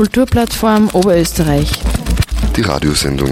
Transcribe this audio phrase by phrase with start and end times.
[0.00, 1.70] Kulturplattform Oberösterreich.
[2.56, 3.28] Die Radiosendung.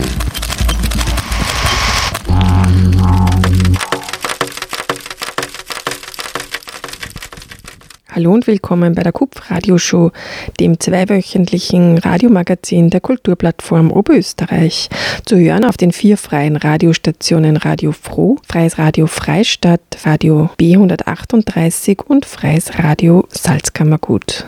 [8.10, 10.12] Hallo und willkommen bei der KUPF Radioshow,
[10.60, 14.90] dem zweiwöchentlichen Radiomagazin der Kulturplattform Oberösterreich.
[15.24, 22.26] Zu hören auf den vier freien Radiostationen Radio Froh, Freies Radio Freistadt, Radio B138 und
[22.26, 24.44] Freies Radio Salzkammergut.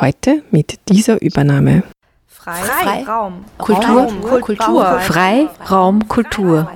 [0.00, 1.82] Heute mit dieser Übernahme.
[2.28, 5.00] Frei, Raum, Kultur, Raum, Kultur.
[5.00, 6.70] Frei, Raum, Kultur.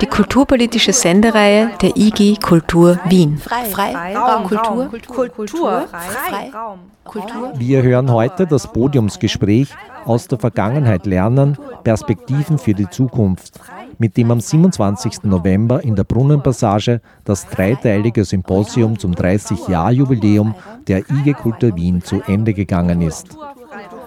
[0.00, 3.36] Die kulturpolitische Sendereihe der IG Kultur Wien.
[3.36, 9.68] Frei, Raum, Kultur, Kultur, Frei, Raum, Wir hören heute das Podiumsgespräch
[10.04, 13.60] aus der Vergangenheit lernen, Perspektiven für die Zukunft,
[13.98, 15.24] mit dem am 27.
[15.24, 20.54] November in der Brunnenpassage das dreiteilige Symposium zum 30-Jahr-Jubiläum
[20.86, 23.36] der IG Kultur Wien zu Ende gegangen ist.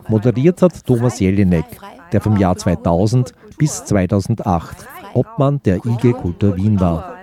[0.07, 1.65] Moderiert hat Thomas Jelinek,
[2.11, 7.15] der vom Jahr 2000 bis 2008 Obmann der IG Kultur Wien war.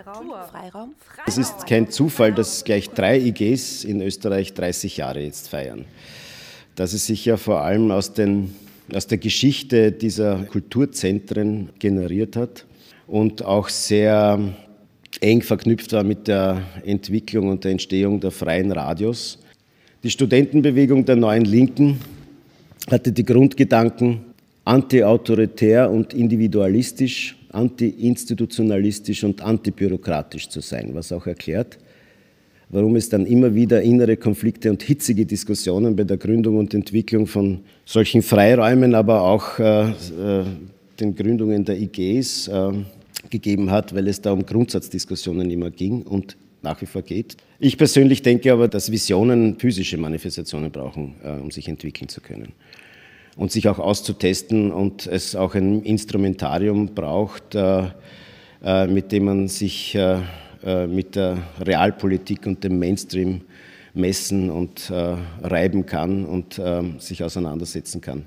[1.26, 5.84] Es ist kein Zufall, dass gleich drei IGs in Österreich 30 Jahre jetzt feiern.
[6.74, 8.56] Das ist sicher vor allem aus, den,
[8.92, 12.66] aus der Geschichte dieser Kulturzentren generiert hat
[13.06, 14.40] und auch sehr
[15.20, 19.38] eng verknüpft war mit der Entwicklung und der Entstehung der freien Radios.
[20.02, 22.00] Die Studentenbewegung der Neuen Linken
[22.90, 24.20] hatte die Grundgedanken
[24.64, 31.78] anti-autoritär und individualistisch, anti-institutionalistisch und antibürokratisch zu sein, was auch erklärt,
[32.72, 37.26] warum es dann immer wieder innere Konflikte und hitzige Diskussionen bei der Gründung und Entwicklung
[37.26, 40.44] von solchen Freiräumen, aber auch äh, äh
[41.00, 42.70] den Gründungen der IGs äh,
[43.30, 47.36] gegeben hat, weil es da um Grundsatzdiskussionen immer ging und nach wie vor geht.
[47.58, 52.52] Ich persönlich denke aber, dass Visionen physische Manifestationen brauchen, äh, um sich entwickeln zu können
[53.36, 57.84] und sich auch auszutesten und es auch ein Instrumentarium braucht, äh,
[58.62, 59.98] äh, mit dem man sich
[60.88, 63.40] mit der Realpolitik und dem Mainstream
[63.94, 66.60] messen und reiben kann und
[66.98, 68.26] sich auseinandersetzen kann,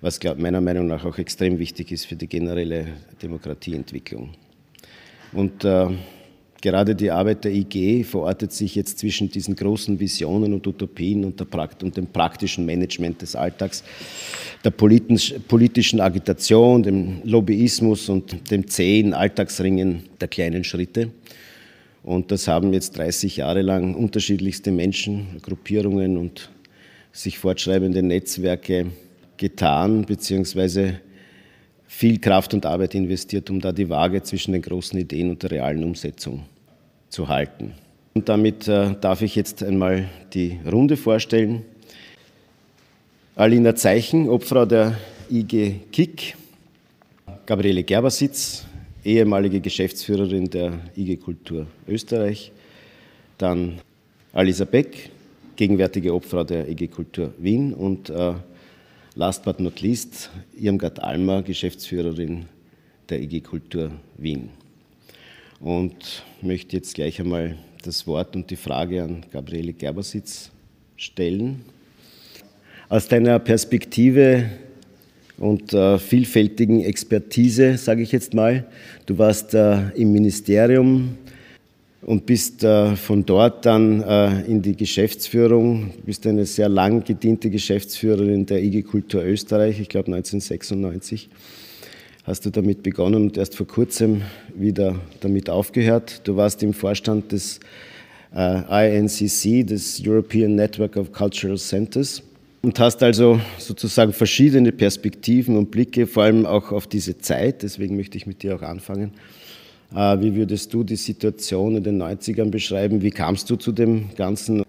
[0.00, 2.86] was meiner Meinung nach auch extrem wichtig ist für die generelle
[3.22, 4.30] Demokratieentwicklung.
[5.32, 5.64] Und
[6.60, 11.40] Gerade die Arbeit der IG verortet sich jetzt zwischen diesen großen Visionen und Utopien und,
[11.40, 13.84] und dem praktischen Management des Alltags,
[14.64, 21.10] der politischen Agitation, dem Lobbyismus und dem zähen Alltagsringen der kleinen Schritte.
[22.08, 26.48] Und das haben jetzt 30 Jahre lang unterschiedlichste Menschen, Gruppierungen und
[27.12, 28.86] sich fortschreibende Netzwerke
[29.36, 31.00] getan, beziehungsweise
[31.86, 35.50] viel Kraft und Arbeit investiert, um da die Waage zwischen den großen Ideen und der
[35.50, 36.46] realen Umsetzung
[37.10, 37.74] zu halten.
[38.14, 41.62] Und damit äh, darf ich jetzt einmal die Runde vorstellen.
[43.36, 44.96] Alina Zeichen, Obfrau der
[45.30, 46.36] IG KIK,
[47.44, 48.64] Gabriele Gerbersitz,
[49.08, 52.52] ehemalige Geschäftsführerin der IG Kultur Österreich,
[53.38, 53.80] dann
[54.32, 55.10] Alisa Beck,
[55.56, 58.34] gegenwärtige Obfrau der IG Kultur Wien und äh,
[59.14, 62.44] last but not least Irmgard Almer, Geschäftsführerin
[63.08, 64.50] der IG Kultur Wien.
[65.58, 70.50] Und möchte jetzt gleich einmal das Wort und die Frage an Gabriele Gerbersitz
[70.96, 71.64] stellen.
[72.90, 74.50] Aus deiner Perspektive
[75.38, 78.66] und äh, vielfältigen Expertise, sage ich jetzt mal,
[79.06, 81.16] du warst äh, im Ministerium,
[82.02, 87.50] und bist äh, von dort dann äh, in die Geschäftsführung, bist eine sehr lang gediente
[87.50, 91.28] Geschäftsführerin der IG Kultur Österreich, ich glaube 1996
[92.24, 94.20] hast du damit begonnen und erst vor kurzem
[94.54, 96.20] wieder damit aufgehört.
[96.24, 97.58] Du warst im Vorstand des
[98.36, 102.22] äh, INCC, des European Network of Cultural Centers
[102.62, 107.96] und hast also sozusagen verschiedene Perspektiven und Blicke, vor allem auch auf diese Zeit, deswegen
[107.96, 109.12] möchte ich mit dir auch anfangen
[109.94, 113.02] äh, wie würdest du die Situation in den 90ern beschreiben?
[113.02, 114.62] Wie kamst du zu dem Ganzen?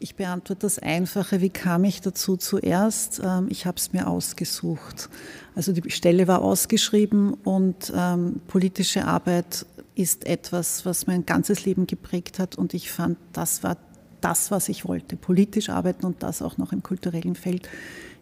[0.00, 1.40] Ich beantworte das Einfache.
[1.40, 3.20] Wie kam ich dazu zuerst?
[3.24, 5.08] Ähm, ich habe es mir ausgesucht.
[5.54, 11.86] Also die Stelle war ausgeschrieben und ähm, politische Arbeit ist etwas, was mein ganzes Leben
[11.86, 13.76] geprägt hat und ich fand, das war
[14.24, 15.16] das, was ich wollte.
[15.16, 17.68] Politisch arbeiten und das auch noch im kulturellen Feld.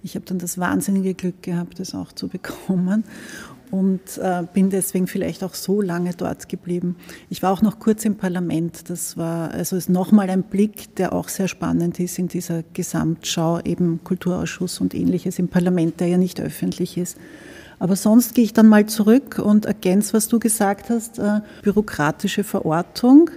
[0.02, 3.04] Ich habe dann das wahnsinnige Glück gehabt, das auch zu bekommen
[3.72, 6.96] und äh, bin deswegen vielleicht auch so lange dort geblieben.
[7.30, 8.90] Ich war auch noch kurz im Parlament.
[8.90, 13.60] Das war also ist nochmal ein Blick, der auch sehr spannend ist in dieser Gesamtschau,
[13.60, 17.16] eben Kulturausschuss und ähnliches im Parlament, der ja nicht öffentlich ist.
[17.78, 22.44] Aber sonst gehe ich dann mal zurück und ergänze, was du gesagt hast, äh, bürokratische
[22.44, 23.30] Verortung.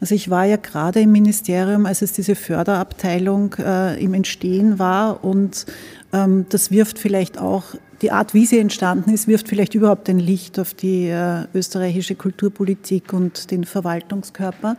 [0.00, 5.24] Also ich war ja gerade im Ministerium, als es diese Förderabteilung äh, im Entstehen war
[5.24, 5.66] und
[6.12, 7.64] ähm, das wirft vielleicht auch,
[8.00, 12.14] die Art, wie sie entstanden ist, wirft vielleicht überhaupt ein Licht auf die äh, österreichische
[12.14, 14.76] Kulturpolitik und den Verwaltungskörper.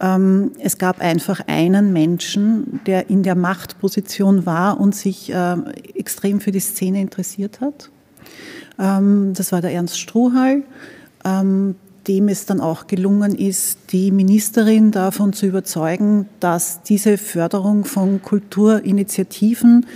[0.00, 5.56] Ähm, es gab einfach einen Menschen, der in der Machtposition war und sich äh,
[5.94, 7.90] extrem für die Szene interessiert hat.
[8.78, 10.62] Ähm, das war der Ernst Strohal,
[11.24, 11.74] ähm,
[12.08, 18.22] dem es dann auch gelungen ist, die Ministerin davon zu überzeugen, dass diese Förderung von
[18.22, 19.86] Kulturinitiativen,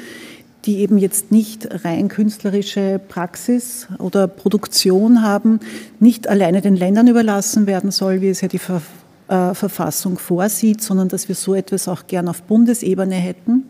[0.67, 5.59] die eben jetzt nicht rein künstlerische Praxis oder Produktion haben,
[5.99, 8.61] nicht alleine den Ländern überlassen werden soll, wie es ja die
[9.29, 13.65] äh, Verfassung vorsieht, sondern dass wir so etwas auch gern auf Bundesebene hätten.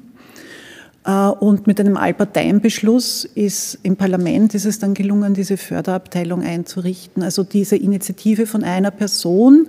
[1.05, 7.23] Äh, und mit einem Allparteienbeschluss ist im Parlament ist es dann gelungen, diese Förderabteilung einzurichten.
[7.23, 9.69] Also diese Initiative von einer Person,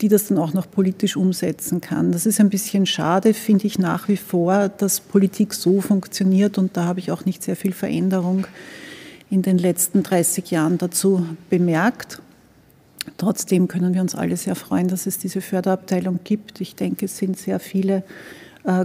[0.00, 2.10] die das dann auch noch politisch umsetzen kann.
[2.10, 6.76] Das ist ein bisschen schade, finde ich nach wie vor, dass Politik so funktioniert und
[6.76, 8.46] da habe ich auch nicht sehr viel Veränderung
[9.30, 12.20] in den letzten 30 Jahren dazu bemerkt.
[13.16, 16.60] Trotzdem können wir uns alle sehr freuen, dass es diese Förderabteilung gibt.
[16.60, 18.02] Ich denke, es sind sehr viele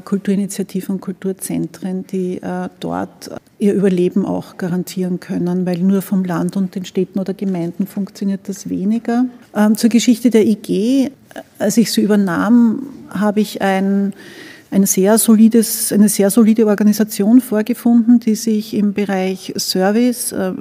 [0.03, 3.29] Kulturinitiativen und Kulturzentren, die äh, dort
[3.59, 8.41] ihr Überleben auch garantieren können, weil nur vom Land und den Städten oder Gemeinden funktioniert
[8.45, 9.25] das weniger.
[9.55, 11.11] Ähm, zur Geschichte der IG,
[11.59, 14.13] als ich sie übernahm, habe ich ein
[14.69, 20.51] ein sehr solides, eine sehr solide Organisation vorgefunden, die sich im Bereich Service, äh,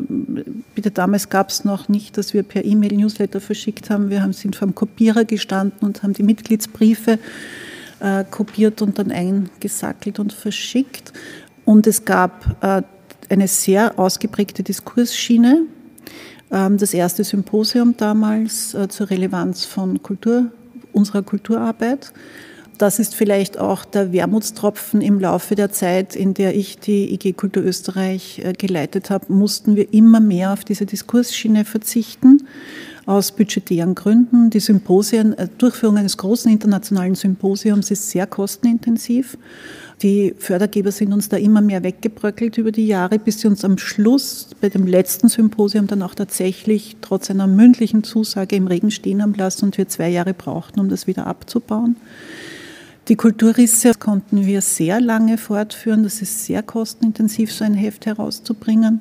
[0.74, 4.10] bitte damals gab es noch nicht, dass wir per E-Mail Newsletter verschickt haben.
[4.10, 7.18] Wir haben, sind vor dem Kopierer gestanden und haben die Mitgliedsbriefe
[8.00, 11.12] äh, kopiert und dann eingesackelt und verschickt.
[11.64, 12.82] Und es gab äh,
[13.28, 15.62] eine sehr ausgeprägte Diskursschiene.
[16.50, 20.50] Ähm, das erste Symposium damals äh, zur Relevanz von Kultur,
[20.92, 22.12] unserer Kulturarbeit
[22.78, 27.32] das ist vielleicht auch der Wermutstropfen im Laufe der Zeit, in der ich die IG
[27.32, 32.46] Kultur Österreich äh, geleitet habe, mussten wir immer mehr auf diese Diskursschiene verzichten
[33.06, 34.50] aus budgetären Gründen.
[34.50, 39.38] Die Symposien, äh, Durchführung eines großen internationalen Symposiums ist sehr kostenintensiv.
[40.02, 43.78] Die Fördergeber sind uns da immer mehr weggebröckelt über die Jahre, bis sie uns am
[43.78, 49.22] Schluss bei dem letzten Symposium dann auch tatsächlich trotz einer mündlichen Zusage im Regen stehen
[49.22, 51.96] haben lassen und wir zwei Jahre brauchten, um das wieder abzubauen.
[53.08, 56.02] Die Kulturrisse konnten wir sehr lange fortführen.
[56.02, 59.00] Das ist sehr kostenintensiv, so ein Heft herauszubringen.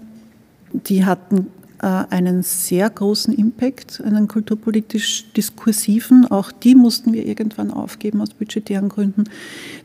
[0.72, 1.48] Die hatten
[1.84, 6.26] einen sehr großen Impact, einen kulturpolitisch diskursiven.
[6.26, 9.26] Auch die mussten wir irgendwann aufgeben aus budgetären Gründen.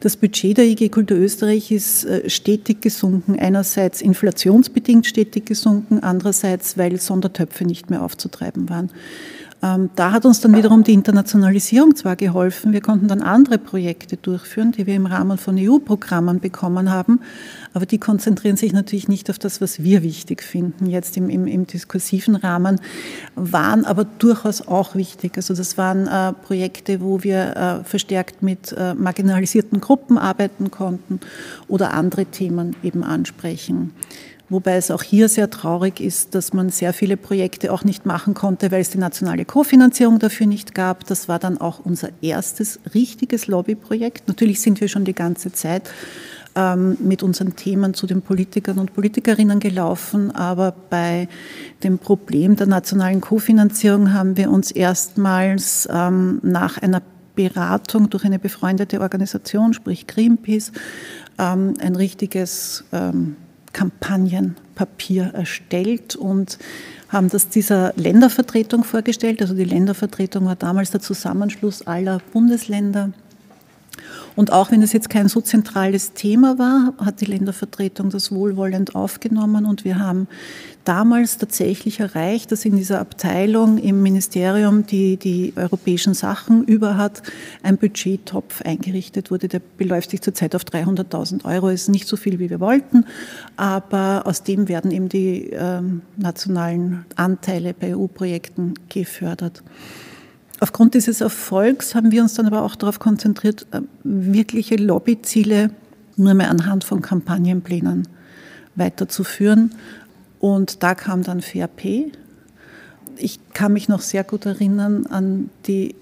[0.00, 3.38] Das Budget der IG Kultur Österreich ist äh, stetig gesunken.
[3.38, 8.90] Einerseits inflationsbedingt stetig gesunken, andererseits, weil Sondertöpfe nicht mehr aufzutreiben waren.
[9.62, 14.16] Ähm, da hat uns dann wiederum die Internationalisierung zwar geholfen, wir konnten dann andere Projekte
[14.16, 17.20] durchführen, die wir im Rahmen von EU-Programmen bekommen haben,
[17.72, 21.46] aber die konzentrieren sich natürlich nicht auf das, was wir wichtig finden, jetzt im, im,
[21.46, 22.80] im diskursiven Rahmen,
[23.36, 25.36] waren aber durchaus auch wichtig.
[25.36, 31.20] Also das waren äh, Projekte, wo wir äh, verstärkt mit äh, marginalisierten Gruppen arbeiten konnten
[31.68, 33.92] oder andere Themen eben ansprechen.
[34.50, 38.34] Wobei es auch hier sehr traurig ist, dass man sehr viele Projekte auch nicht machen
[38.34, 41.06] konnte, weil es die nationale Kofinanzierung dafür nicht gab.
[41.06, 44.26] Das war dann auch unser erstes richtiges Lobbyprojekt.
[44.26, 45.88] Natürlich sind wir schon die ganze Zeit
[46.54, 51.28] ähm, mit unseren Themen zu den Politikern und Politikerinnen gelaufen, aber bei
[51.82, 57.02] dem Problem der nationalen Kofinanzierung haben wir uns erstmals ähm, nach einer
[57.34, 60.72] Beratung durch eine befreundete Organisation, sprich Greenpeace,
[61.38, 62.84] ähm, ein richtiges
[63.72, 66.58] Kampagnenpapier erstellt und
[67.08, 69.40] haben das dieser Ländervertretung vorgestellt.
[69.40, 73.12] Also die Ländervertretung war damals der Zusammenschluss aller Bundesländer
[74.36, 78.94] und auch wenn es jetzt kein so zentrales Thema war, hat die Ländervertretung das wohlwollend
[78.94, 80.28] aufgenommen und wir haben
[80.84, 87.22] damals tatsächlich erreicht, dass in dieser Abteilung im Ministerium, die die europäischen Sachen über hat,
[87.62, 89.48] ein Budgettopf eingerichtet wurde.
[89.48, 91.68] Der beläuft sich zurzeit auf 300.000 Euro.
[91.68, 93.04] Ist nicht so viel, wie wir wollten,
[93.56, 95.80] aber aus dem werden eben die äh,
[96.16, 99.62] nationalen Anteile bei EU-Projekten gefördert.
[100.60, 105.70] Aufgrund dieses Erfolgs haben wir uns dann aber auch darauf konzentriert, äh, wirkliche Lobbyziele
[106.16, 108.06] nur mehr anhand von Kampagnenplänen
[108.74, 109.74] weiterzuführen.
[110.38, 112.12] Und da kam dann FairP.
[113.16, 115.94] Ich kann mich noch sehr gut erinnern an die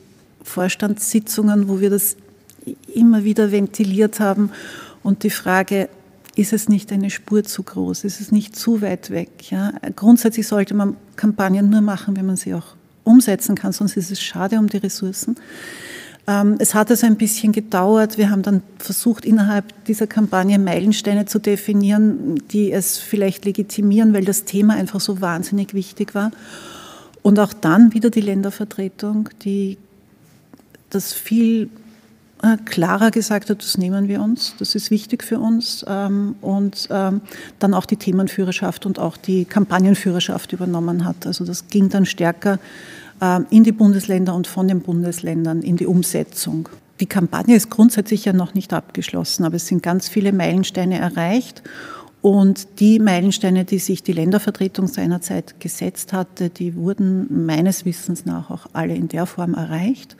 [0.42, 2.16] Vorstandssitzungen, wo wir das
[2.94, 4.50] immer wieder ventiliert haben
[5.02, 5.88] und die Frage,
[6.36, 9.50] ist es nicht eine Spur zu groß, ist es nicht zu weit weg.
[9.50, 9.72] Ja?
[9.96, 12.76] Grundsätzlich sollte man Kampagnen nur machen, wenn man sie auch
[13.08, 15.36] umsetzen kann, sonst ist es schade um die Ressourcen.
[16.28, 18.18] Ähm, es hat also ein bisschen gedauert.
[18.18, 24.24] Wir haben dann versucht, innerhalb dieser Kampagne Meilensteine zu definieren, die es vielleicht legitimieren, weil
[24.24, 26.30] das Thema einfach so wahnsinnig wichtig war.
[27.22, 29.78] Und auch dann wieder die Ländervertretung, die
[30.90, 31.70] das viel
[32.64, 37.20] klarer gesagt hat, das nehmen wir uns, das ist wichtig für uns ähm, und ähm,
[37.58, 41.26] dann auch die Themenführerschaft und auch die Kampagnenführerschaft übernommen hat.
[41.26, 42.58] Also das ging dann stärker
[43.20, 46.68] ähm, in die Bundesländer und von den Bundesländern in die Umsetzung.
[47.00, 51.62] Die Kampagne ist grundsätzlich ja noch nicht abgeschlossen, aber es sind ganz viele Meilensteine erreicht.
[52.20, 58.50] Und die Meilensteine, die sich die Ländervertretung seinerzeit gesetzt hatte, die wurden meines Wissens nach
[58.50, 60.16] auch alle in der Form erreicht.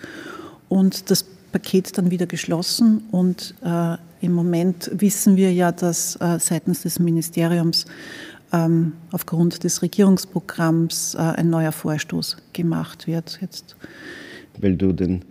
[0.69, 3.03] Und das Paket dann wieder geschlossen.
[3.11, 7.87] Und äh, im Moment wissen wir ja, dass äh, seitens des Ministeriums
[8.53, 13.39] ähm, aufgrund des Regierungsprogramms äh, ein neuer Vorstoß gemacht wird.
[13.41, 13.77] Jetzt.
[14.59, 15.23] Weil du den,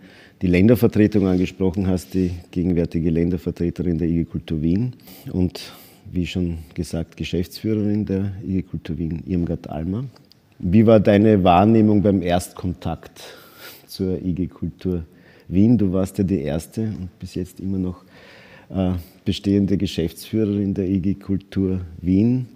[0.42, 4.94] die Ländervertretung angesprochen hast, die gegenwärtige Ländervertreterin der IG Kultur Wien
[5.32, 5.72] und
[6.10, 10.04] wie schon gesagt Geschäftsführerin der IG Kultur Wien, Irmgard Almer.
[10.60, 13.22] Wie war deine Wahrnehmung beim Erstkontakt
[13.86, 15.17] zur IG Kultur Wien?
[15.48, 18.04] Du warst ja die erste und bis jetzt immer noch
[18.68, 18.92] äh,
[19.24, 22.46] bestehende Geschäftsführerin der IG Kultur Wien.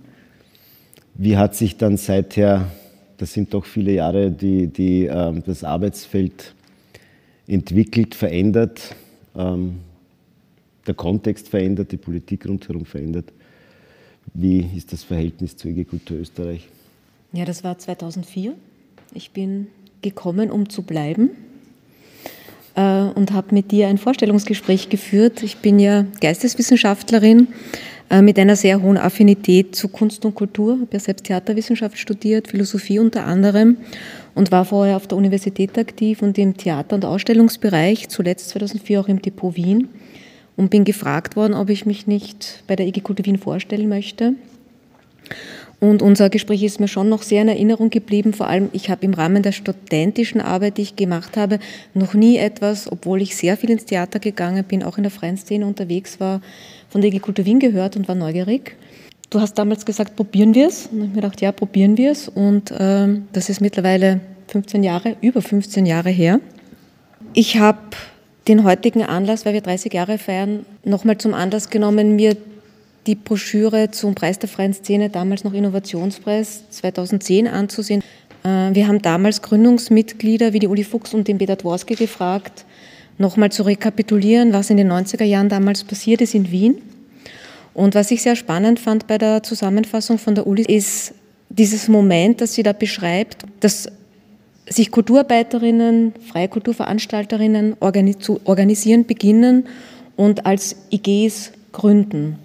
[1.14, 2.70] Wie hat sich dann seither,
[3.16, 6.54] das sind doch viele Jahre, die, die, ähm, das Arbeitsfeld
[7.46, 8.94] entwickelt, verändert,
[9.34, 9.76] ähm,
[10.86, 13.32] der Kontext verändert, die Politik rundherum verändert?
[14.34, 16.68] Wie ist das Verhältnis zur IG Kultur Österreich?
[17.32, 18.54] Ja, das war 2004.
[19.14, 19.68] Ich bin
[20.02, 21.30] gekommen, um zu bleiben
[22.74, 25.42] äh, und habe mit dir ein Vorstellungsgespräch geführt.
[25.42, 27.48] Ich bin ja Geisteswissenschaftlerin
[28.10, 30.72] äh, mit einer sehr hohen Affinität zu Kunst und Kultur.
[30.72, 33.78] Habe ja selbst Theaterwissenschaft studiert, Philosophie unter anderem
[34.34, 39.08] und war vorher auf der Universität aktiv und im Theater- und Ausstellungsbereich, zuletzt 2004 auch
[39.08, 39.88] im Depot Wien
[40.56, 44.34] und bin gefragt worden, ob ich mich nicht bei der IG Kultur Wien vorstellen möchte.
[45.82, 48.32] Und unser Gespräch ist mir schon noch sehr in Erinnerung geblieben.
[48.32, 51.58] Vor allem, ich habe im Rahmen der studentischen Arbeit, die ich gemacht habe,
[51.92, 55.36] noch nie etwas, obwohl ich sehr viel ins Theater gegangen bin, auch in der freien
[55.36, 56.40] Szene unterwegs war,
[56.88, 58.76] von der IG Kultur Wien gehört und war neugierig.
[59.28, 60.86] Du hast damals gesagt, probieren wir es.
[60.86, 62.28] Und ich habe mir gedacht, ja, probieren wir es.
[62.28, 66.38] Und äh, das ist mittlerweile 15 Jahre, über 15 Jahre her.
[67.34, 67.80] Ich habe
[68.46, 72.36] den heutigen Anlass, weil wir 30 Jahre feiern, nochmal zum Anlass genommen, mir
[73.06, 78.02] die Broschüre zum Preis der freien Szene, damals noch Innovationspreis 2010 anzusehen.
[78.44, 82.64] Äh, wir haben damals Gründungsmitglieder wie die Uli Fuchs und den Peter Dworski gefragt,
[83.18, 86.78] nochmal zu rekapitulieren, was in den 90er Jahren damals passiert ist in Wien.
[87.74, 91.14] Und was ich sehr spannend fand bei der Zusammenfassung von der Uli, ist
[91.48, 93.88] dieses Moment, das sie da beschreibt, dass
[94.68, 97.76] sich Kulturarbeiterinnen, freie Kulturveranstalterinnen
[98.20, 99.66] zu organisieren beginnen
[100.16, 102.38] und als IGs gründen.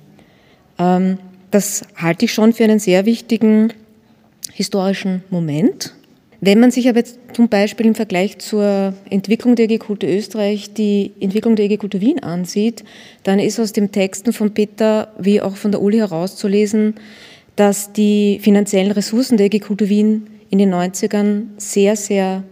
[0.79, 1.17] Ähm,
[1.51, 3.74] das halte ich schon für einen sehr wichtigen
[4.53, 5.93] historischen Moment.
[6.39, 10.74] Wenn man sich aber jetzt zum Beispiel im Vergleich zur Entwicklung der EG Kultur Österreich
[10.74, 12.84] die Entwicklung der EG Kultur Wien ansieht,
[13.24, 16.96] dann ist aus den Texten von Peter wie auch von der Uli herauszulesen,
[17.55, 22.43] dass die finanziellen Ressourcen der EG Kultur Wien in den 90ern sehr, sehr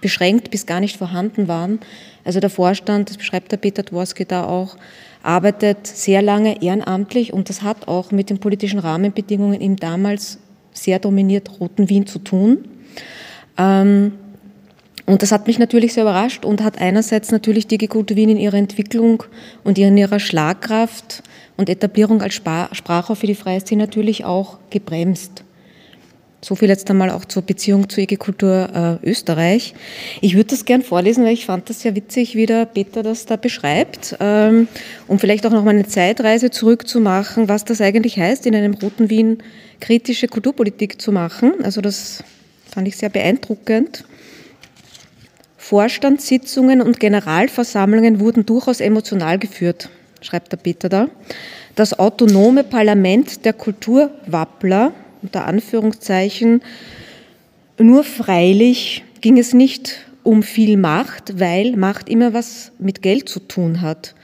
[0.00, 1.78] beschränkt bis gar nicht vorhanden waren.
[2.24, 4.76] Also der Vorstand, das beschreibt der Peter Dworski da auch,
[5.22, 10.38] arbeitet sehr lange ehrenamtlich und das hat auch mit den politischen Rahmenbedingungen im damals
[10.72, 12.64] sehr dominiert Roten Wien zu tun.
[13.58, 14.12] Ähm,
[15.06, 18.36] und das hat mich natürlich sehr überrascht und hat einerseits natürlich die Kultur Wien in
[18.36, 19.24] ihrer Entwicklung
[19.64, 21.22] und in ihrer Schlagkraft
[21.56, 25.42] und Etablierung als Sprachrohr für die freie Szene natürlich auch gebremst.
[26.42, 29.74] So viel jetzt einmal auch zur Beziehung zur EG Kultur äh, Österreich.
[30.22, 33.26] Ich würde das gern vorlesen, weil ich fand das sehr witzig, wie der Peter das
[33.26, 34.66] da beschreibt, ähm,
[35.06, 39.10] um vielleicht auch noch mal eine Zeitreise zurückzumachen, was das eigentlich heißt, in einem Roten
[39.10, 39.42] Wien
[39.80, 41.62] kritische Kulturpolitik zu machen.
[41.62, 42.24] Also das
[42.70, 44.04] fand ich sehr beeindruckend.
[45.58, 49.90] Vorstandssitzungen und Generalversammlungen wurden durchaus emotional geführt,
[50.22, 51.08] schreibt der Peter da.
[51.74, 56.62] Das autonome Parlament der Kulturwappler, unter Anführungszeichen,
[57.78, 63.40] nur freilich ging es nicht um viel Macht, weil Macht immer was mit Geld zu
[63.40, 64.14] tun hat.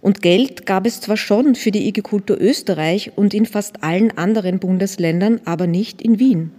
[0.00, 4.16] Und Geld gab es zwar schon für die IG Kultur Österreich und in fast allen
[4.18, 6.50] anderen Bundesländern, aber nicht in Wien.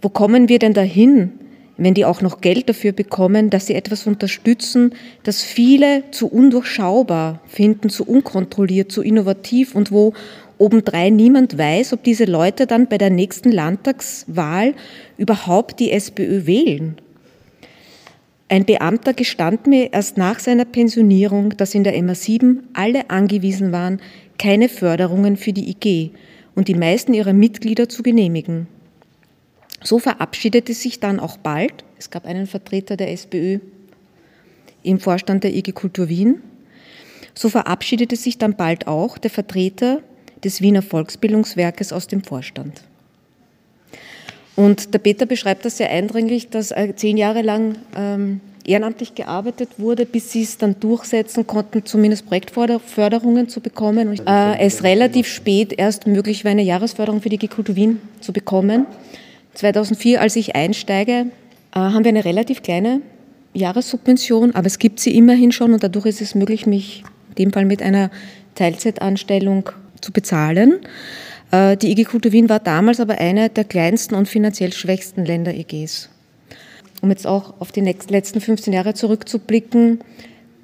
[0.00, 1.32] Wo kommen wir denn dahin,
[1.76, 7.40] wenn die auch noch Geld dafür bekommen, dass sie etwas unterstützen, das viele zu undurchschaubar
[7.48, 10.12] finden, zu unkontrolliert, zu innovativ und wo
[10.60, 14.74] obendrein niemand weiß, ob diese Leute dann bei der nächsten Landtagswahl
[15.16, 16.96] überhaupt die SPÖ wählen.
[18.48, 24.00] Ein Beamter gestand mir erst nach seiner Pensionierung, dass in der MA7 alle angewiesen waren,
[24.38, 26.10] keine Förderungen für die IG
[26.54, 28.66] und die meisten ihrer Mitglieder zu genehmigen.
[29.82, 33.60] So verabschiedete sich dann auch bald, es gab einen Vertreter der SPÖ
[34.82, 36.42] im Vorstand der IG Kultur Wien,
[37.34, 40.02] so verabschiedete sich dann bald auch der Vertreter
[40.44, 42.82] des Wiener Volksbildungswerkes aus dem Vorstand.
[44.56, 49.70] Und der Peter beschreibt das sehr eindringlich, dass er zehn Jahre lang ähm, ehrenamtlich gearbeitet
[49.78, 54.08] wurde, bis sie es dann durchsetzen konnten, zumindest Projektförderungen zu bekommen.
[54.08, 58.32] Und, äh, es relativ spät erst möglich war, eine Jahresförderung für die Kultur Wien zu
[58.32, 58.86] bekommen.
[59.54, 61.26] 2004, als ich einsteige,
[61.74, 63.00] äh, haben wir eine relativ kleine
[63.54, 67.52] Jahressubvention, aber es gibt sie immerhin schon und dadurch ist es möglich, mich in dem
[67.52, 68.10] Fall mit einer
[68.54, 69.70] Teilzeitanstellung
[70.00, 70.80] zu bezahlen.
[71.50, 76.08] Äh, die IG Kultur Wien war damals aber eine der kleinsten und finanziell schwächsten Länder-EGs.
[77.02, 80.00] Um jetzt auch auf die letzten 15 Jahre zurückzublicken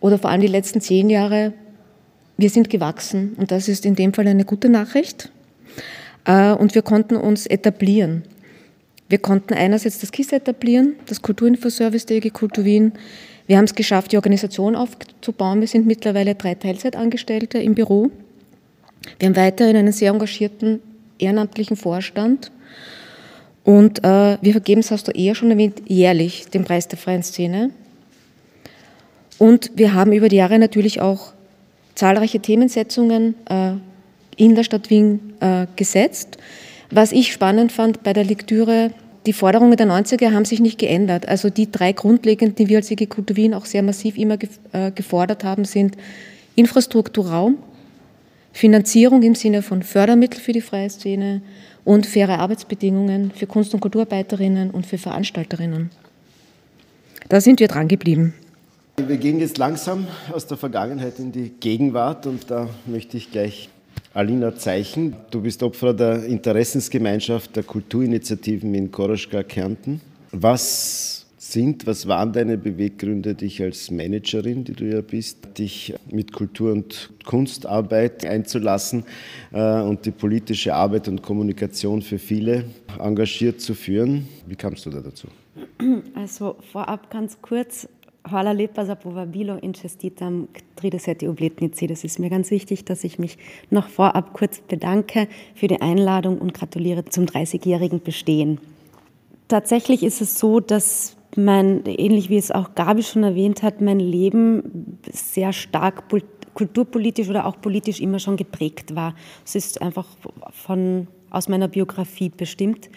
[0.00, 1.52] oder vor allem die letzten 10 Jahre,
[2.37, 5.31] wir sind gewachsen und das ist in dem Fall eine gute Nachricht.
[6.26, 8.23] Äh, und wir konnten uns etablieren.
[9.09, 12.93] Wir konnten einerseits das KISS etablieren, das Kulturinfoservice der EG Kultur Wien.
[13.47, 15.61] Wir haben es geschafft, die Organisation aufzubauen.
[15.61, 18.11] Wir sind mittlerweile drei Teilzeitangestellte im Büro.
[19.18, 20.80] Wir haben weiterhin einen sehr engagierten
[21.18, 22.50] ehrenamtlichen Vorstand.
[23.64, 27.22] Und äh, wir vergeben, das hast du eher schon erwähnt, jährlich den Preis der freien
[27.22, 27.70] Szene.
[29.38, 31.32] Und wir haben über die Jahre natürlich auch
[31.94, 33.72] zahlreiche Themensetzungen äh,
[34.36, 36.38] in der Stadt Wien äh, gesetzt.
[36.90, 38.92] Was ich spannend fand bei der Lektüre,
[39.26, 41.26] die Forderungen der 90er haben sich nicht geändert.
[41.26, 44.38] Also die drei grundlegenden, die wir als IG Kultur Wien auch sehr massiv immer
[44.72, 45.96] äh, gefordert haben, sind
[46.54, 47.58] Infrastruktur, Raum,
[48.56, 51.42] Finanzierung im Sinne von Fördermittel für die freie Szene
[51.84, 55.90] und faire Arbeitsbedingungen für Kunst- und Kulturarbeiterinnen und für Veranstalterinnen.
[57.28, 58.32] Da sind wir dran geblieben.
[58.96, 63.68] Wir gehen jetzt langsam aus der Vergangenheit in die Gegenwart und da möchte ich gleich
[64.14, 65.14] Alina Zeichen.
[65.30, 70.00] Du bist Opfer der Interessensgemeinschaft der Kulturinitiativen in Koroschka, Kärnten.
[70.33, 71.25] Was
[71.57, 76.73] sind, was waren deine Beweggründe, dich als Managerin, die du ja bist, dich mit Kultur-
[76.73, 79.05] und Kunstarbeit einzulassen
[79.55, 82.64] äh, und die politische Arbeit und Kommunikation für viele
[82.99, 84.29] engagiert zu führen?
[84.47, 85.29] Wie kamst du da dazu?
[86.14, 87.88] Also vorab ganz kurz,
[88.31, 88.99] Hvala lepa za
[89.62, 91.29] in čestitam k 30.
[91.29, 91.87] obletnici.
[91.87, 93.38] Das ist mir ganz wichtig, dass ich mich
[93.71, 98.59] noch vorab kurz bedanke für die Einladung und gratuliere zum 30-jährigen Bestehen.
[99.49, 104.01] Tatsächlich ist es so, dass mein, ähnlich wie es auch Gabi schon erwähnt hat, mein
[104.01, 106.05] Leben sehr stark
[106.55, 109.14] kulturpolitisch oder auch politisch immer schon geprägt war.
[109.44, 110.07] Es ist einfach
[110.53, 112.88] von, aus meiner Biografie bestimmt.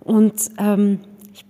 [0.00, 1.00] Und ähm,
[1.32, 1.44] ich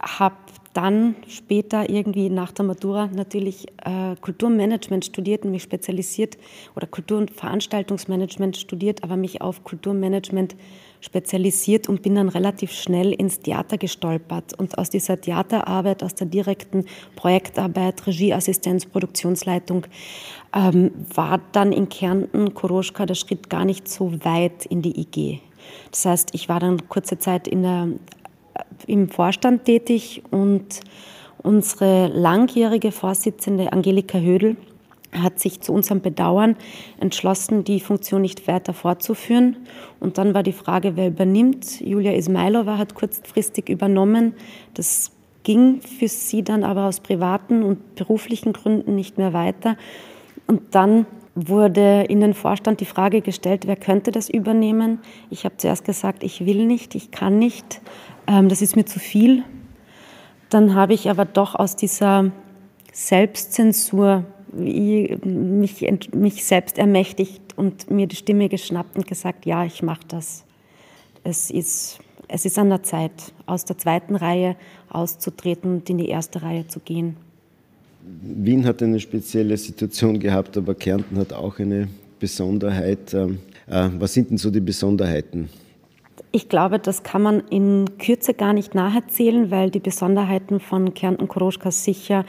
[0.00, 0.36] habe
[0.74, 6.36] dann später irgendwie nach der Matura natürlich äh, Kulturmanagement studiert und mich spezialisiert
[6.74, 10.56] oder Kultur- und Veranstaltungsmanagement studiert, aber mich auf Kulturmanagement
[11.04, 14.58] spezialisiert und bin dann relativ schnell ins Theater gestolpert.
[14.58, 19.86] Und aus dieser Theaterarbeit, aus der direkten Projektarbeit, Regieassistenz, Produktionsleitung,
[20.54, 25.40] ähm, war dann in Kärnten, Koroschka, der Schritt gar nicht so weit in die IG.
[25.90, 27.88] Das heißt, ich war dann kurze Zeit in der
[28.86, 30.80] im Vorstand tätig und
[31.42, 34.56] unsere langjährige Vorsitzende Angelika Hödel
[35.16, 36.56] hat sich zu unserem Bedauern
[37.00, 39.56] entschlossen, die Funktion nicht weiter fortzuführen.
[40.00, 41.80] Und dann war die Frage, wer übernimmt.
[41.80, 44.34] Julia Ismailova hat kurzfristig übernommen.
[44.74, 49.76] Das ging für sie dann aber aus privaten und beruflichen Gründen nicht mehr weiter.
[50.46, 55.00] Und dann wurde in den Vorstand die Frage gestellt, wer könnte das übernehmen.
[55.30, 57.80] Ich habe zuerst gesagt, ich will nicht, ich kann nicht
[58.26, 59.42] ähm, das ist mir zu viel.
[60.50, 62.30] Dann habe ich aber doch aus dieser
[62.92, 64.24] Selbstzensur
[64.54, 70.44] mich, mich selbst ermächtigt und mir die Stimme geschnappt und gesagt, ja, ich mache das.
[71.22, 73.12] Es ist, es ist an der Zeit,
[73.46, 74.56] aus der zweiten Reihe
[74.90, 77.16] auszutreten und in die erste Reihe zu gehen.
[78.22, 81.88] Wien hat eine spezielle Situation gehabt, aber Kärnten hat auch eine
[82.20, 83.14] Besonderheit.
[83.14, 85.48] Ähm, äh, was sind denn so die Besonderheiten?
[86.32, 91.28] Ich glaube, das kann man in Kürze gar nicht nacherzählen, weil die Besonderheiten von Kärnten
[91.28, 92.24] Koroschka sicher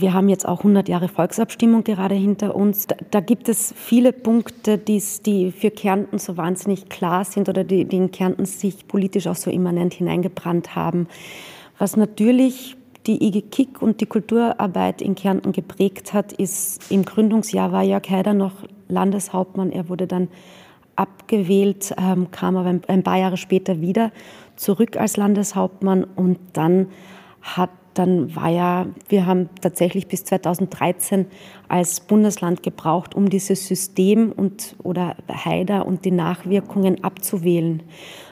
[0.00, 2.86] wir haben jetzt auch 100 Jahre Volksabstimmung gerade hinter uns.
[2.86, 7.84] Da, da gibt es viele Punkte, die für Kärnten so wahnsinnig klar sind oder die,
[7.84, 11.08] die in Kärnten sich politisch auch so immanent hineingebrannt haben.
[11.78, 17.72] Was natürlich die IG Kick und die Kulturarbeit in Kärnten geprägt hat, ist im Gründungsjahr
[17.72, 18.52] war Jörg Haider noch
[18.88, 19.72] Landeshauptmann.
[19.72, 20.28] Er wurde dann
[20.96, 24.10] abgewählt, ähm, kam aber ein paar Jahre später wieder
[24.56, 26.88] zurück als Landeshauptmann und dann
[27.40, 31.26] hat dann war ja, wir haben tatsächlich bis 2013
[31.68, 37.82] als Bundesland gebraucht, um dieses System und oder Haider und die Nachwirkungen abzuwählen.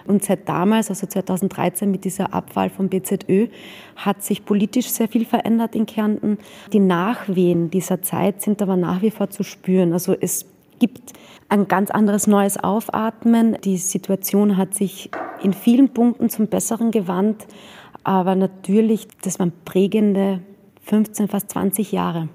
[0.07, 3.49] Und seit damals, also 2013 mit dieser Abwahl vom BZÖ,
[3.97, 6.39] hat sich politisch sehr viel verändert in Kärnten.
[6.73, 9.93] Die Nachwehen dieser Zeit sind aber nach wie vor zu spüren.
[9.93, 10.47] Also es
[10.79, 11.13] gibt
[11.49, 13.57] ein ganz anderes neues Aufatmen.
[13.65, 15.11] Die Situation hat sich
[15.43, 17.47] in vielen Punkten zum Besseren gewandt.
[18.07, 20.41] Aber natürlich, das waren prägende
[20.85, 22.29] 15, fast 20 Jahre.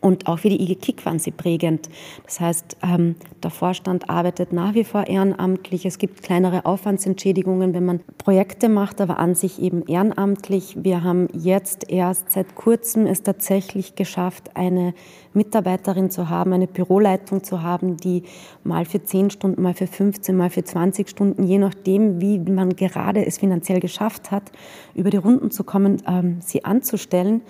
[0.00, 1.90] Und auch für die IG Kick waren sie prägend.
[2.24, 5.84] Das heißt, ähm, der Vorstand arbeitet nach wie vor ehrenamtlich.
[5.84, 10.78] Es gibt kleinere Aufwandsentschädigungen, wenn man Projekte macht, aber an sich eben ehrenamtlich.
[10.82, 14.94] Wir haben jetzt erst seit kurzem es tatsächlich geschafft, eine
[15.34, 18.22] Mitarbeiterin zu haben, eine Büroleitung zu haben, die
[18.64, 22.74] mal für 10 Stunden, mal für 15, mal für 20 Stunden, je nachdem, wie man
[22.74, 24.50] gerade es finanziell geschafft hat,
[24.94, 27.42] über die Runden zu kommen, ähm, sie anzustellen.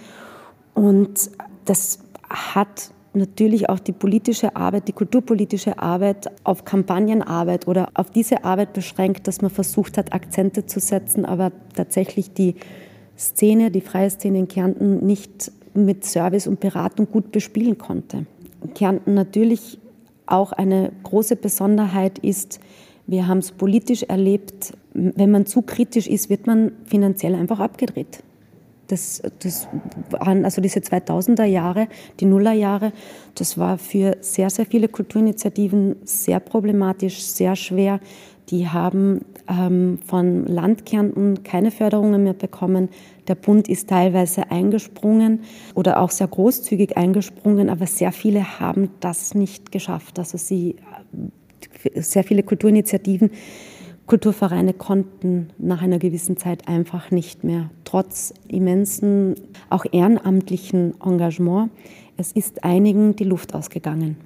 [0.75, 1.31] Und
[1.65, 8.45] das hat natürlich auch die politische Arbeit, die kulturpolitische Arbeit auf Kampagnenarbeit oder auf diese
[8.45, 12.55] Arbeit beschränkt, dass man versucht hat, Akzente zu setzen, aber tatsächlich die
[13.19, 18.27] Szene, die freie Szene in Kärnten nicht mit Service und Beratung gut bespielen konnte.
[18.75, 19.79] Kärnten natürlich
[20.27, 22.61] auch eine große Besonderheit ist,
[23.07, 28.23] wir haben es politisch erlebt, wenn man zu kritisch ist, wird man finanziell einfach abgedreht.
[28.91, 29.69] Das, das
[30.11, 32.93] waren also diese 2000er Jahre, die Nullerjahre,
[33.35, 38.01] das war für sehr, sehr viele Kulturinitiativen sehr problematisch, sehr schwer.
[38.49, 42.89] Die haben ähm, von Landkärnten keine Förderungen mehr bekommen.
[43.29, 45.43] Der Bund ist teilweise eingesprungen
[45.77, 50.19] oder auch sehr großzügig eingesprungen, aber sehr viele haben das nicht geschafft.
[50.19, 50.77] Also sie,
[51.95, 53.31] sehr viele Kulturinitiativen
[54.11, 59.37] Kulturvereine konnten nach einer gewissen Zeit einfach nicht mehr, trotz immensen,
[59.69, 61.71] auch ehrenamtlichen Engagement.
[62.17, 64.17] Es ist einigen die Luft ausgegangen.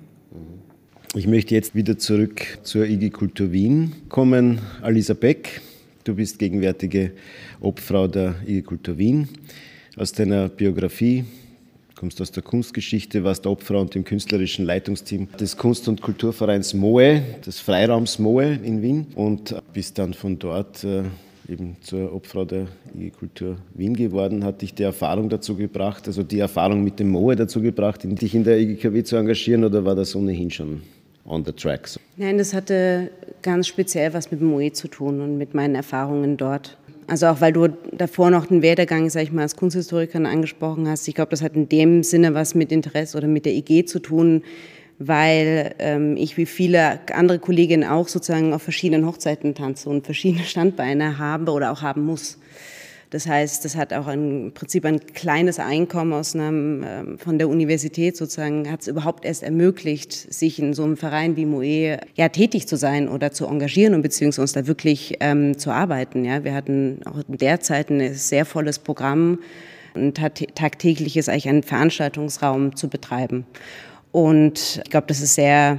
[1.15, 4.59] Ich möchte jetzt wieder zurück zur IG Kultur Wien kommen.
[4.81, 5.61] Alisa Beck,
[6.05, 7.13] du bist gegenwärtige
[7.61, 9.29] Obfrau der IG Kultur Wien.
[9.99, 11.25] Aus deiner Biografie
[11.95, 17.23] kommst aus der Kunstgeschichte, warst Opfer und im künstlerischen Leitungsteam des Kunst- und Kulturvereins Moe,
[17.47, 21.03] des Freiraums Moe in Wien und bist dann von dort äh,
[21.49, 24.45] eben zur Obfrau der IG Kultur Wien geworden.
[24.45, 28.35] Hat dich die Erfahrung dazu gebracht, also die Erfahrung mit dem Moe dazu gebracht, dich
[28.35, 30.83] in der IGKW zu engagieren oder war das ohnehin schon
[31.25, 31.89] on the track?
[32.17, 33.11] Nein, das hatte
[33.43, 36.77] ganz speziell was mit dem Moe zu tun und mit meinen Erfahrungen dort.
[37.07, 41.07] Also auch weil du davor noch den Werdegang, sag ich mal, als Kunsthistorikerin angesprochen hast.
[41.07, 43.99] Ich glaube, das hat in dem Sinne was mit Interesse oder mit der IG zu
[43.99, 44.43] tun,
[44.99, 50.45] weil ähm, ich wie viele andere Kolleginnen auch sozusagen auf verschiedenen Hochzeiten tanze und verschiedene
[50.45, 52.39] Standbeine habe oder auch haben muss.
[53.15, 57.49] Das heißt, das hat auch im Prinzip ein kleines Einkommen aus einem, ähm, von der
[57.49, 62.29] Universität sozusagen, hat es überhaupt erst ermöglicht, sich in so einem Verein wie Moe ja,
[62.29, 66.25] tätig zu sein oder zu engagieren und beziehungsweise da wirklich ähm, zu arbeiten.
[66.25, 66.43] Ja.
[66.43, 69.39] Wir hatten auch in der Zeit ein sehr volles Programm
[69.95, 73.47] und tagtäglich ist eigentlich ein Veranstaltungsraum zu betreiben.
[74.11, 75.79] Und ich glaube, das ist sehr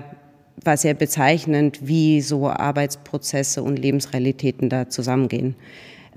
[0.63, 5.55] war sehr bezeichnend, wie so Arbeitsprozesse und Lebensrealitäten da zusammengehen.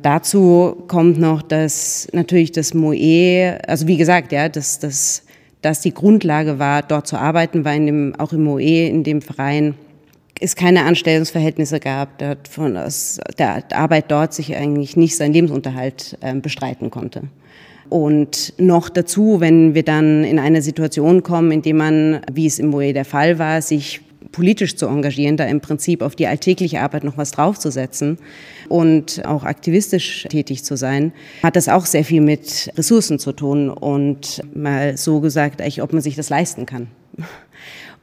[0.01, 5.23] Dazu kommt noch, dass natürlich das Moe, also wie gesagt, ja, dass das
[5.63, 9.23] dass die Grundlage war, dort zu arbeiten, weil in dem, auch im Moe, in dem
[9.23, 9.75] Verein,
[10.41, 16.17] es keine Anstellungsverhältnisse gab, der von aus der Arbeit dort sich eigentlich nicht seinen Lebensunterhalt
[16.21, 17.23] äh, bestreiten konnte.
[17.89, 22.61] Und noch dazu, wenn wir dann in eine Situation kommen, in der man, wie es
[22.61, 24.01] im Moe der Fall war, sich
[24.33, 28.19] politisch zu engagieren, da im Prinzip auf die alltägliche Arbeit noch was draufzusetzen
[28.69, 31.13] und auch aktivistisch tätig zu sein,
[31.43, 36.03] hat das auch sehr viel mit Ressourcen zu tun und mal so gesagt, ob man
[36.03, 36.89] sich das leisten kann.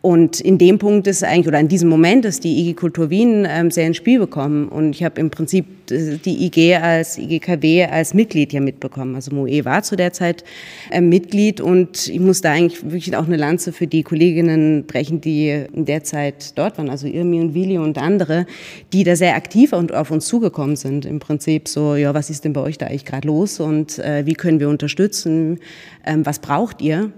[0.05, 3.47] Und in dem Punkt ist eigentlich, oder in diesem Moment ist die IG Kultur Wien
[3.49, 4.69] ähm, sehr ins Spiel bekommen.
[4.69, 9.15] Und ich habe im Prinzip äh, die IG als IGKW als Mitglied hier mitbekommen.
[9.15, 10.43] Also Moe war zu der Zeit
[10.91, 15.21] äh, Mitglied und ich muss da eigentlich wirklich auch eine Lanze für die Kolleginnen brechen,
[15.21, 18.45] die in der Zeit dort waren, also Irmi und Willi und andere,
[18.93, 21.07] die da sehr aktiv und auf uns zugekommen sind.
[21.07, 24.23] Im Prinzip so, ja, was ist denn bei euch da eigentlich gerade los und äh,
[24.27, 25.57] wie können wir unterstützen?
[26.05, 27.11] Ähm, was braucht ihr?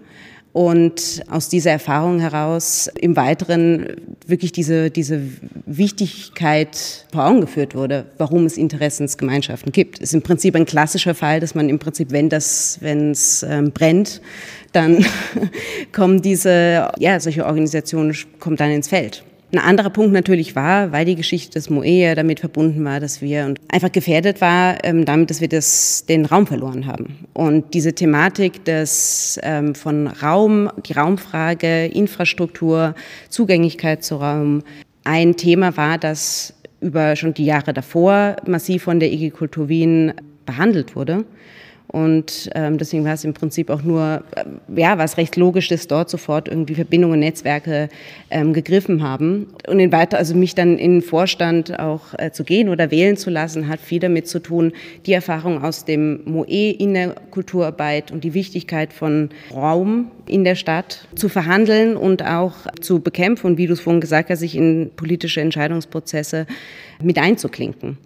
[0.57, 3.89] Und aus dieser Erfahrung heraus im Weiteren
[4.25, 5.21] wirklich diese, diese
[5.67, 9.99] Wichtigkeit vor Augen geführt wurde, warum es Interessensgemeinschaften gibt.
[9.99, 13.71] Ist im Prinzip ein klassischer Fall, dass man im Prinzip, wenn das, wenn es ähm,
[13.71, 14.19] brennt,
[14.71, 15.05] dann
[15.91, 19.23] kommen diese, ja, solche Organisationen kommen dann ins Feld.
[19.53, 23.21] Ein anderer Punkt natürlich war, weil die Geschichte des Moe ja damit verbunden war, dass
[23.21, 27.25] wir einfach gefährdet war, ähm, damit, dass wir das, den Raum verloren haben.
[27.33, 32.93] Und diese Thematik des, ähm, von Raum, die Raumfrage, Infrastruktur,
[33.29, 34.63] Zugänglichkeit zu Raum,
[35.05, 40.13] ein Thema war, das über schon die Jahre davor massiv von der IG Kultur Wien
[40.45, 41.23] behandelt wurde.
[41.89, 44.43] Und ähm, deswegen war es im Prinzip auch nur, äh,
[44.79, 47.87] ja, was recht logisch ist, dort sofort irgendwie Verbindungen, Netzwerke
[48.29, 49.47] ähm, gegriffen haben.
[49.67, 53.15] Und in weiter, also mich dann in den Vorstand auch äh, zu gehen oder wählen
[53.15, 54.73] zu lassen, hat viel damit zu tun,
[55.05, 60.55] die Erfahrung aus dem MOE in der Kulturarbeit und die Wichtigkeit von Raum in der
[60.55, 64.57] Stadt zu verhandeln und auch zu bekämpfen und wie du es vorhin gesagt hast, sich
[64.57, 66.47] in politische Entscheidungsprozesse
[67.01, 67.97] mit einzuklinken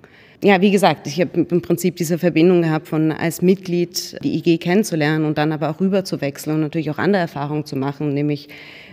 [0.44, 4.58] ja, wie gesagt, ich habe im Prinzip diese Verbindung gehabt, von als Mitglied die IG
[4.58, 8.14] kennenzulernen und dann aber auch rüber zu wechseln und natürlich auch andere Erfahrungen zu machen,
[8.14, 8.50] nämlich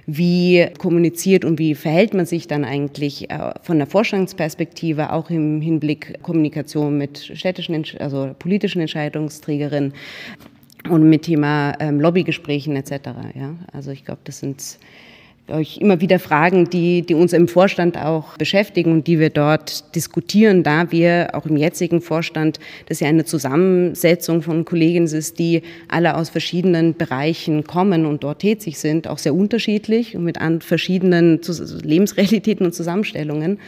[0.07, 5.61] wie kommuniziert und wie verhält man sich dann eigentlich äh, von der Vorstandsperspektive auch im
[5.61, 9.95] Hinblick Kommunikation mit städtischen, also politischen Entscheidungsträgerinnen
[10.89, 12.93] und mit Thema ähm, Lobbygesprächen etc.
[13.35, 14.79] Ja, also ich glaube, das sind
[15.51, 19.95] euch immer wieder Fragen, die, die uns im Vorstand auch beschäftigen und die wir dort
[19.95, 25.63] diskutieren, da wir auch im jetzigen Vorstand, das ja eine Zusammensetzung von Kolleginnen ist, die
[25.89, 31.41] alle aus verschiedenen Bereichen kommen und dort tätig sind, auch sehr unterschiedlich und mit verschiedenen
[31.83, 33.59] Lebensrealitäten und Zusammenstellungen.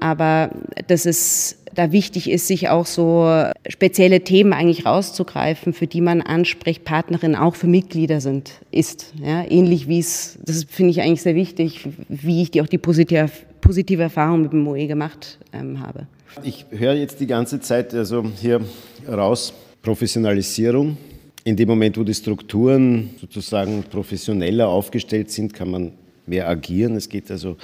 [0.00, 0.50] Aber
[0.86, 3.28] dass es da wichtig ist, sich auch so
[3.68, 9.12] spezielle Themen eigentlich rauszugreifen, für die man Ansprechpartnerin auch für Mitglieder sind, ist.
[9.22, 12.78] Ja, ähnlich wie es, das finde ich eigentlich sehr wichtig, wie ich die auch die
[12.78, 13.30] positive,
[13.60, 16.06] positive Erfahrung mit dem MOE gemacht ähm, habe.
[16.42, 18.60] Ich höre jetzt die ganze Zeit also hier
[19.08, 19.52] raus
[19.82, 20.96] Professionalisierung.
[21.44, 25.92] In dem Moment, wo die Strukturen sozusagen professioneller aufgestellt sind, kann man
[26.26, 26.96] mehr agieren.
[26.96, 27.56] Es geht also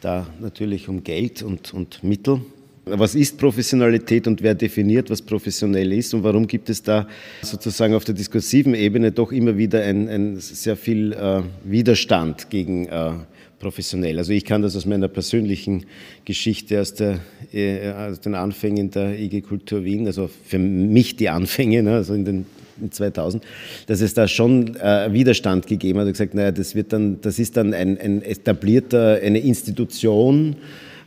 [0.00, 2.40] da natürlich um Geld und, und Mittel.
[2.86, 7.06] Was ist Professionalität und wer definiert, was professionell ist und warum gibt es da
[7.42, 12.86] sozusagen auf der diskursiven Ebene doch immer wieder ein, ein sehr viel äh, Widerstand gegen
[12.86, 13.12] äh,
[13.60, 14.18] professionell.
[14.18, 15.84] Also ich kann das aus meiner persönlichen
[16.24, 17.20] Geschichte aus, der,
[17.52, 22.14] äh, aus den Anfängen der IG Kultur Wien, also für mich die Anfänge, ne, also
[22.14, 22.46] in den
[22.88, 23.44] 2000,
[23.86, 27.38] dass es da schon äh, Widerstand gegeben hat und gesagt, naja, das wird dann, das
[27.38, 30.56] ist dann ein, ein etablierter, eine Institution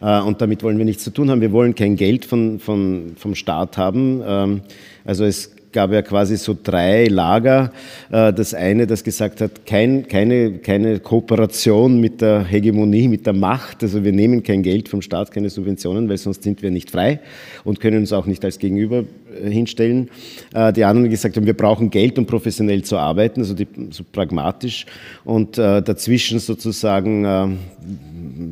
[0.01, 1.41] äh, und damit wollen wir nichts zu tun haben.
[1.41, 4.21] Wir wollen kein Geld von, von, vom Staat haben.
[4.25, 4.62] Ähm,
[5.05, 7.71] also es gab ja quasi so drei Lager.
[8.12, 13.33] Äh, das eine, das gesagt hat, kein, keine, keine Kooperation mit der Hegemonie, mit der
[13.33, 13.83] Macht.
[13.83, 17.19] Also wir nehmen kein Geld vom Staat, keine Subventionen, weil sonst sind wir nicht frei
[17.63, 19.03] und können uns auch nicht als Gegenüber
[19.41, 20.10] hinstellen.
[20.54, 24.04] Äh, die anderen gesagt haben, wir brauchen Geld, um professionell zu arbeiten, also die, so
[24.12, 24.86] pragmatisch.
[25.24, 27.60] Und dazwischen sozusagen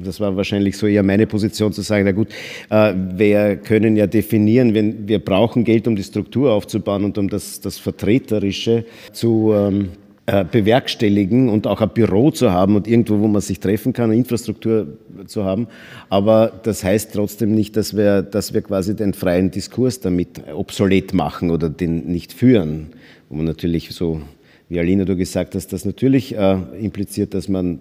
[0.03, 2.29] das war wahrscheinlich so eher meine Position zu sagen, na gut,
[2.69, 7.29] äh, wir können ja definieren, wenn wir brauchen Geld, um die Struktur aufzubauen und um
[7.29, 9.89] das, das Vertreterische zu ähm,
[10.27, 14.11] äh, bewerkstelligen und auch ein Büro zu haben und irgendwo, wo man sich treffen kann,
[14.11, 15.67] Infrastruktur zu haben.
[16.09, 21.15] Aber das heißt trotzdem nicht, dass wir, dass wir quasi den freien Diskurs damit obsolet
[21.15, 22.89] machen oder den nicht führen.
[23.29, 24.21] Wo man natürlich so,
[24.69, 27.79] wie Alina du gesagt hast, das natürlich äh, impliziert, dass man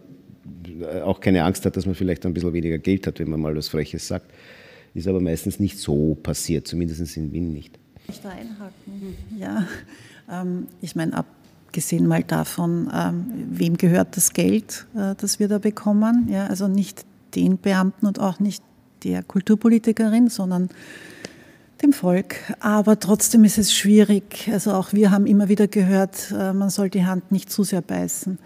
[0.81, 3.41] äh, auch keine Angst hat, dass man vielleicht ein bisschen weniger Geld hat, wenn man
[3.41, 4.31] mal was Freches sagt.
[4.95, 7.79] Ist aber meistens nicht so passiert, zumindest in Wien nicht.
[8.09, 9.15] Ich da einhaken?
[9.39, 9.67] Ja,
[10.33, 11.17] ähm, ich meine,
[11.71, 16.27] abgesehen mal davon, ähm, wem gehört das Geld, äh, das wir da bekommen?
[16.29, 17.05] Ja, also nicht
[17.37, 18.65] den Beamten und auch nicht
[19.05, 20.69] der Kulturpolitikerin, sondern
[21.81, 22.35] dem Volk.
[22.59, 24.51] Aber trotzdem ist es schwierig.
[24.53, 27.83] Also auch wir haben immer wieder gehört, äh, man soll die Hand nicht zu sehr
[27.83, 28.41] beißen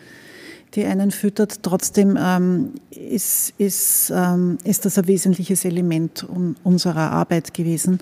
[0.74, 1.62] die einen füttert.
[1.62, 6.26] Trotzdem ähm, ist, ist, ähm, ist das ein wesentliches Element
[6.62, 7.98] unserer Arbeit gewesen.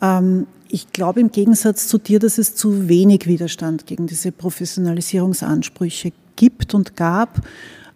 [0.00, 6.12] Ähm, ich glaube im Gegensatz zu dir, dass es zu wenig Widerstand gegen diese Professionalisierungsansprüche
[6.36, 7.40] gibt und gab.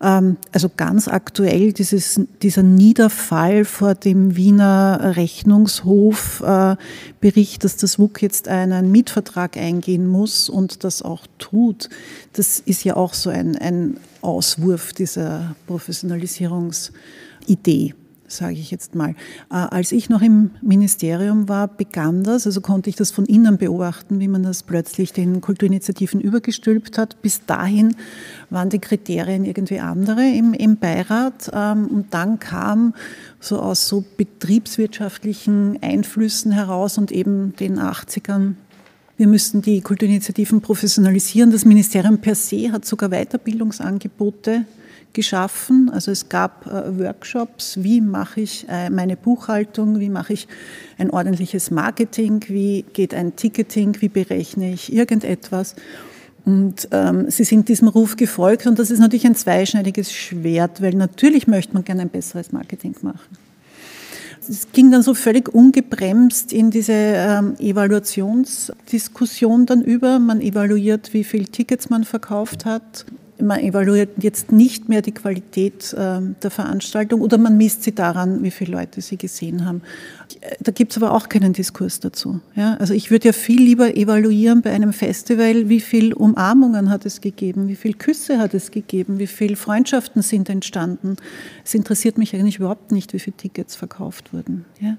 [0.00, 8.22] Ähm, also ganz aktuell dieses, dieser Niederfall vor dem Wiener Rechnungshof-Bericht, äh, dass das WUK
[8.22, 11.88] jetzt einen Mietvertrag eingehen muss und das auch tut,
[12.34, 17.94] das ist ja auch so ein, ein Auswurf dieser Professionalisierungsidee.
[18.28, 19.10] Sage ich jetzt mal.
[19.50, 23.58] Äh, als ich noch im Ministerium war, begann das, also konnte ich das von innen
[23.58, 27.20] beobachten, wie man das plötzlich den Kulturinitiativen übergestülpt hat.
[27.22, 27.96] Bis dahin
[28.50, 31.50] waren die Kriterien irgendwie andere im, im Beirat.
[31.52, 32.94] Ähm, und dann kam
[33.40, 38.54] so aus so betriebswirtschaftlichen Einflüssen heraus und eben den 80ern
[39.18, 41.50] wir müssten die Kulturinitiativen professionalisieren.
[41.50, 44.64] Das Ministerium per se hat sogar Weiterbildungsangebote
[45.12, 45.90] geschaffen.
[45.92, 50.48] Also es gab äh, Workshops, wie mache ich äh, meine Buchhaltung, wie mache ich
[50.98, 55.76] ein ordentliches Marketing, wie geht ein Ticketing, wie berechne ich irgendetwas.
[56.44, 60.94] Und ähm, sie sind diesem Ruf gefolgt und das ist natürlich ein zweischneidiges Schwert, weil
[60.94, 63.36] natürlich möchte man gerne ein besseres Marketing machen.
[64.48, 70.18] Es ging dann so völlig ungebremst in diese ähm, Evaluationsdiskussion dann über.
[70.18, 73.04] Man evaluiert, wie viele Tickets man verkauft hat
[73.40, 78.42] man evaluiert jetzt nicht mehr die Qualität ähm, der Veranstaltung oder man misst sie daran,
[78.42, 79.82] wie viele Leute sie gesehen haben.
[80.60, 82.40] Da gibt es aber auch keinen Diskurs dazu.
[82.54, 82.74] Ja?
[82.74, 87.20] Also ich würde ja viel lieber evaluieren bei einem Festival, wie viele Umarmungen hat es
[87.20, 91.16] gegeben, wie viele Küsse hat es gegeben, wie viele Freundschaften sind entstanden.
[91.64, 94.64] Es interessiert mich eigentlich überhaupt nicht, wie viele Tickets verkauft wurden.
[94.80, 94.96] Ja?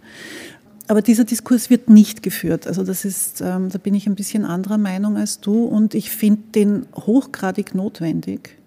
[0.89, 2.65] Aber dieser Diskurs wird nicht geführt.
[2.65, 6.09] Also das ist, ähm, da bin ich ein bisschen anderer Meinung als du und ich
[6.09, 8.57] finde den hochgradig notwendig.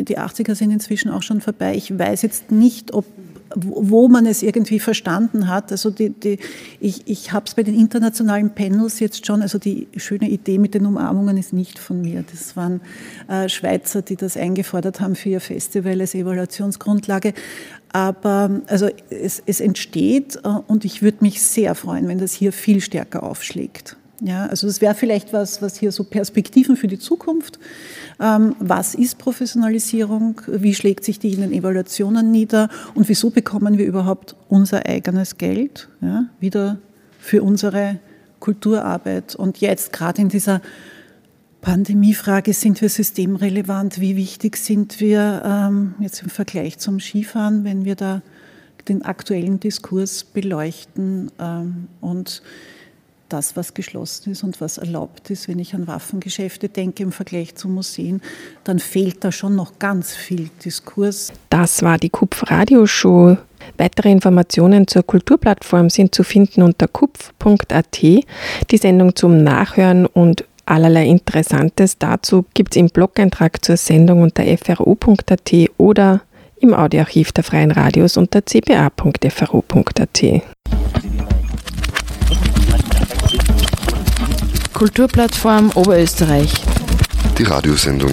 [0.00, 1.76] Die 80er sind inzwischen auch schon vorbei.
[1.76, 3.04] Ich weiß jetzt nicht, ob
[3.54, 5.70] wo man es irgendwie verstanden hat.
[5.72, 6.38] Also die, die,
[6.80, 10.74] ich, ich habe es bei den internationalen Panels jetzt schon, also die schöne Idee mit
[10.74, 12.24] den Umarmungen ist nicht von mir.
[12.30, 12.80] Das waren
[13.28, 17.34] äh, Schweizer, die das eingefordert haben für ihr Festival als Evaluationsgrundlage.
[17.92, 22.52] Aber also es, es entsteht äh, und ich würde mich sehr freuen, wenn das hier
[22.52, 23.97] viel stärker aufschlägt.
[24.20, 27.60] Ja, also das wäre vielleicht was, was hier so Perspektiven für die Zukunft.
[28.20, 30.40] Ähm, was ist Professionalisierung?
[30.48, 32.68] Wie schlägt sich die in den Evaluationen nieder?
[32.94, 36.78] Und wieso bekommen wir überhaupt unser eigenes Geld ja, wieder
[37.20, 38.00] für unsere
[38.40, 39.36] Kulturarbeit?
[39.36, 40.62] Und jetzt gerade in dieser
[41.60, 44.00] Pandemiefrage, sind wir systemrelevant?
[44.00, 48.22] Wie wichtig sind wir ähm, jetzt im Vergleich zum Skifahren, wenn wir da
[48.88, 52.42] den aktuellen Diskurs beleuchten ähm, und
[53.28, 55.48] das, was geschlossen ist und was erlaubt ist.
[55.48, 58.20] Wenn ich an Waffengeschäfte denke im Vergleich zu Museen,
[58.64, 61.32] dann fehlt da schon noch ganz viel Diskurs.
[61.50, 63.36] Das war die KUPF Radioshow.
[63.76, 68.00] Weitere Informationen zur Kulturplattform sind zu finden unter kupf.at.
[68.00, 74.44] Die Sendung zum Nachhören und allerlei Interessantes dazu gibt es im Blog-Eintrag zur Sendung unter
[74.56, 76.22] fro.at oder
[76.60, 80.22] im Audioarchiv der Freien Radios unter cba.fro.at.
[84.78, 86.52] Kulturplattform Oberösterreich.
[87.36, 88.12] Die Radiosendung